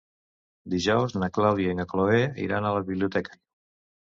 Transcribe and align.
Dijous 0.73 1.13
na 1.23 1.29
Clàudia 1.35 1.75
i 1.75 1.79
na 1.81 1.85
Cloè 1.93 2.25
iran 2.47 2.67
a 2.67 2.73
la 2.79 2.83
biblioteca. 2.91 3.39